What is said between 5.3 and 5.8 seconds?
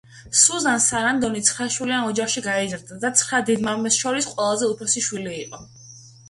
იყო.